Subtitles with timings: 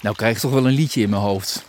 [0.00, 1.64] Nou krijg ik toch wel een liedje in mijn hoofd.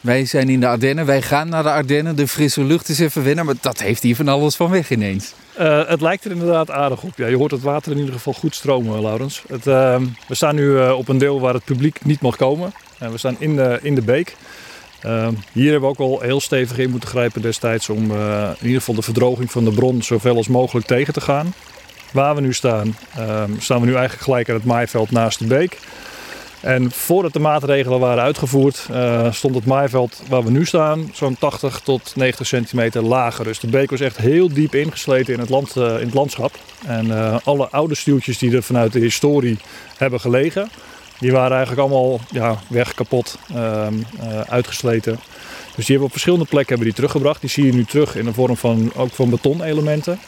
[0.00, 2.16] Wij zijn in de Ardennen, wij gaan naar de Ardennen.
[2.16, 5.32] De frisse lucht is even wennen, maar dat heeft hier van alles van weg ineens.
[5.60, 7.12] Uh, het lijkt er inderdaad aardig op.
[7.16, 9.42] Ja, je hoort het water in ieder geval goed stromen, Laurens.
[9.48, 12.72] Het, uh, we staan nu uh, op een deel waar het publiek niet mag komen.
[12.98, 14.36] En we staan in de, in de beek.
[15.52, 18.94] hier hebben we ook al heel stevig in moeten grijpen destijds om in ieder geval
[18.94, 21.54] de verdroging van de bron zoveel als mogelijk tegen te gaan.
[22.12, 22.96] Waar we nu staan,
[23.58, 25.78] staan we nu eigenlijk gelijk aan het maaiveld naast de beek.
[26.64, 31.36] En voordat de maatregelen waren uitgevoerd, uh, stond het maaiveld waar we nu staan zo'n
[31.38, 33.44] 80 tot 90 centimeter lager.
[33.44, 36.58] Dus de beek was echt heel diep ingesleten in het, land, uh, in het landschap.
[36.86, 39.58] En uh, alle oude stuwtjes die er vanuit de historie
[39.96, 40.68] hebben gelegen,
[41.18, 43.94] die waren eigenlijk allemaal ja, weg, kapot, ehm,
[44.48, 45.18] uitgesleten.
[45.74, 47.40] Dus die hebben op verschillende plekken hebben die teruggebracht.
[47.40, 50.18] Die zie je nu terug in de vorm van, ook van betonelementen.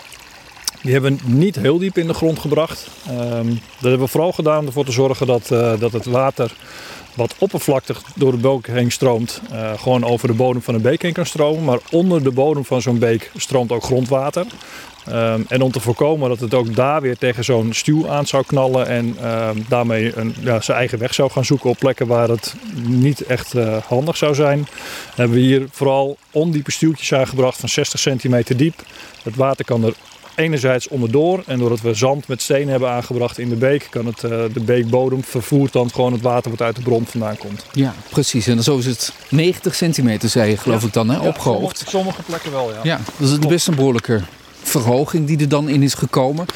[0.82, 2.88] Die hebben we niet heel diep in de grond gebracht.
[3.10, 6.52] Um, dat hebben we vooral gedaan om ervoor te zorgen dat, uh, dat het water
[7.14, 11.02] wat oppervlaktig door de beek heen stroomt, uh, gewoon over de bodem van een beek
[11.02, 11.64] heen kan stromen.
[11.64, 14.46] Maar onder de bodem van zo'n beek stroomt ook grondwater.
[15.08, 18.44] Um, en om te voorkomen dat het ook daar weer tegen zo'n stuw aan zou
[18.46, 22.28] knallen en um, daarmee een, ja, zijn eigen weg zou gaan zoeken op plekken waar
[22.28, 24.66] het niet echt uh, handig zou zijn,
[25.14, 28.82] hebben we hier vooral ondiepe stuwtjes aangebracht van 60 centimeter diep.
[29.22, 29.94] Het water kan er
[30.36, 34.22] enerzijds onderdoor en doordat we zand met steen hebben aangebracht in de beek, kan het,
[34.22, 37.64] uh, de beekbodem vervoert dan gewoon het water wat uit de bron vandaan komt.
[37.72, 38.46] Ja, precies.
[38.46, 40.86] En zo is het 90 centimeter, zei je geloof ja.
[40.86, 41.78] ik dan, hè, ja, opgehoogd.
[41.78, 42.80] Sommige, sommige, plekken wel, ja.
[42.82, 44.22] Ja, dat is best een behoorlijke
[44.62, 46.46] verhoging die er dan in is gekomen.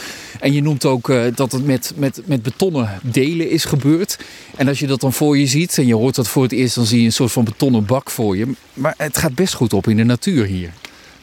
[0.40, 4.18] En je noemt ook uh, dat het met, met, met betonnen delen is gebeurd.
[4.56, 6.74] En als je dat dan voor je ziet en je hoort dat voor het eerst,
[6.74, 8.52] dan zie je een soort van betonnen bak voor je.
[8.74, 10.72] Maar het gaat best goed op in de natuur hier.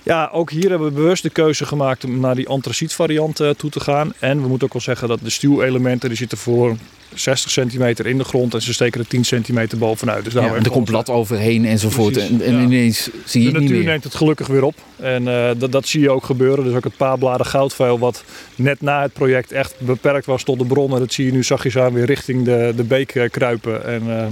[0.08, 3.50] Ja, ook hier hebben we bewust de keuze gemaakt om naar die antraciet variant uh,
[3.50, 4.14] toe te gaan.
[4.20, 6.76] En we moeten ook wel zeggen dat de stuwelementen die zitten voor
[7.14, 10.24] 60 centimeter in de grond en ze steken er 10 centimeter bovenuit.
[10.24, 12.14] Dus daar ja, er komt blad overheen enzovoort.
[12.14, 12.62] Precies, en, en ja.
[12.62, 13.86] ineens zie je de het niet natuur meer.
[13.86, 14.76] neemt het gelukkig weer op.
[14.96, 16.64] En uh, dat, dat zie je ook gebeuren.
[16.64, 18.24] Dus ook het paarbladen goudvuil wat
[18.56, 21.00] net na het project echt beperkt was tot de bronnen.
[21.00, 23.86] Dat zie je nu zachtjes aan weer richting de, de beek uh, kruipen.
[23.86, 24.26] En, uh,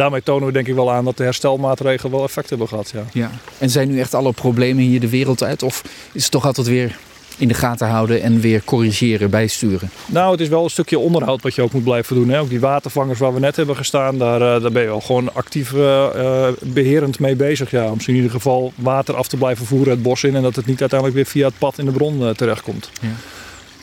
[0.00, 2.90] daarmee tonen we denk ik wel aan dat de herstelmaatregelen wel effect hebben gehad.
[2.94, 3.04] Ja.
[3.12, 3.30] Ja.
[3.58, 5.62] En zijn nu echt alle problemen hier de wereld uit?
[5.62, 6.98] Of is het toch altijd weer
[7.38, 9.90] in de gaten houden en weer corrigeren, bijsturen?
[10.06, 12.28] Nou, het is wel een stukje onderhoud wat je ook moet blijven doen.
[12.28, 12.40] Hè?
[12.40, 15.34] Ook die watervangers waar we net hebben gestaan, daar, uh, daar ben je wel gewoon
[15.34, 17.70] actief uh, beherend mee bezig.
[17.70, 20.56] Ja, om in ieder geval water af te blijven voeren het bos in en dat
[20.56, 22.90] het niet uiteindelijk weer via het pad in de bron uh, terechtkomt.
[23.00, 23.08] Ja.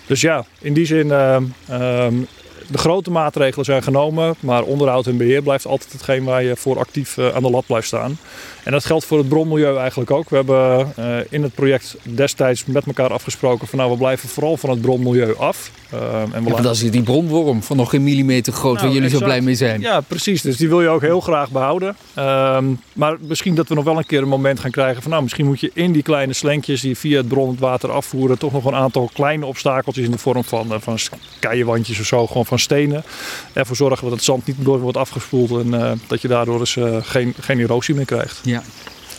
[0.06, 2.14] Dus ja, in die zin ehm,
[2.68, 6.80] de grote maatregelen zijn genomen, maar onderhoud en beheer blijft altijd hetgeen waar je voor
[6.80, 8.18] actief uh, aan de lat blijft staan.
[8.64, 10.30] En dat geldt voor het bronmilieu eigenlijk ook.
[10.30, 14.58] We hebben uh, in het project destijds met elkaar afgesproken van nou we blijven vooral
[14.58, 15.72] van het bronmilieu af.
[15.94, 18.96] Uh, en we ja, dat is die bronworm van nog geen millimeter groot nou, waar
[18.96, 19.24] jullie exact.
[19.24, 19.82] zo blij mee zijn.
[19.82, 20.42] Ja, precies.
[20.42, 21.96] Dus die wil je ook heel graag behouden.
[22.18, 25.24] Um, maar misschien dat we nog wel een keer een moment gaan krijgen van nou
[25.24, 28.52] misschien moet je in die kleine slenkjes die via het bron het water afvoeren toch
[28.52, 30.98] nog een aantal kleine obstakeltjes in de vorm van, van
[31.40, 33.04] keienwandjes of zo, gewoon van stenen.
[33.54, 36.76] Ervoor zorgen dat het zand niet door wordt afgespoeld en uh, dat je daardoor dus,
[36.76, 38.40] uh, geen, geen erosie meer krijgt.
[38.44, 38.64] Ja.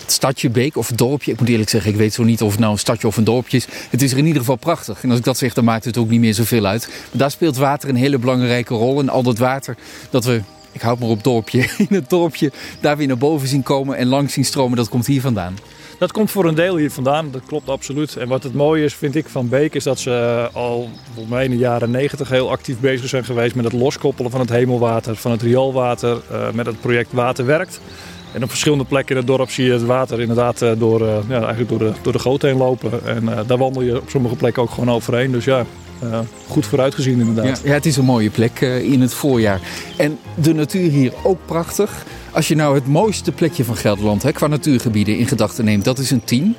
[0.00, 2.60] Het stadje, beek of dorpje, ik moet eerlijk zeggen, ik weet zo niet of het
[2.60, 3.66] nou een stadje of een dorpje is.
[3.90, 5.02] Het is er in ieder geval prachtig.
[5.02, 6.86] En als ik dat zeg, dan maakt het ook niet meer zoveel uit.
[6.88, 9.00] Maar daar speelt water een hele belangrijke rol.
[9.00, 9.76] En al dat water
[10.10, 13.62] dat we, ik houd maar op dorpje, in het dorpje daar weer naar boven zien
[13.62, 15.56] komen en langs zien stromen, dat komt hier vandaan.
[15.98, 18.16] Dat komt voor een deel hier vandaan, dat klopt absoluut.
[18.16, 21.44] En wat het mooie is, vind ik, van Beek is dat ze al volgens mij
[21.44, 25.16] in de jaren 90 heel actief bezig zijn geweest met het loskoppelen van het hemelwater,
[25.16, 27.80] van het rioolwater, uh, met het project Water Werkt.
[28.32, 31.40] En op verschillende plekken in het dorp zie je het water inderdaad uh, door, ja,
[31.40, 33.06] eigenlijk door, de, door de goot heen lopen.
[33.06, 35.32] En daar wandel je op sommige plekken ook gewoon overheen.
[35.32, 35.64] Dus ja,
[36.48, 37.60] goed vooruitgezien inderdaad.
[37.62, 39.60] Ja, ja, het is een mooie plek in het voorjaar.
[39.96, 42.04] En de natuur hier ook prachtig.
[42.32, 45.98] Als je nou het mooiste plekje van Gelderland hè, qua natuurgebieden in gedachten neemt, dat
[45.98, 46.56] is een 10.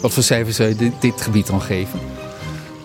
[0.00, 1.98] Wat voor cijfers zou je dit, dit gebied dan geven?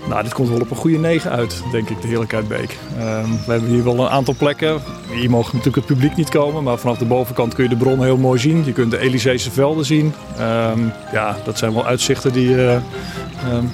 [0.09, 2.77] Nou, dit komt wel op een goede 9 uit, denk ik, de Heerlijkheid Beek.
[2.99, 4.81] Um, we hebben hier wel een aantal plekken.
[5.11, 8.03] Hier mogen natuurlijk het publiek niet komen, maar vanaf de bovenkant kun je de bron
[8.03, 8.65] heel mooi zien.
[8.65, 10.13] Je kunt de Elyseese velden zien.
[10.39, 12.83] Um, ja, dat zijn wel uitzichten die, uh, um,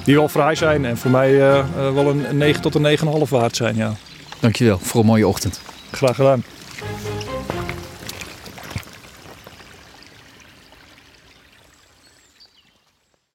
[0.03, 3.05] die wel fraai zijn en voor mij uh, uh, wel een 9 tot een 9,5
[3.29, 3.75] waard zijn.
[3.75, 3.93] Ja.
[4.39, 5.61] Dankjewel voor een mooie ochtend.
[5.91, 6.43] Graag gedaan.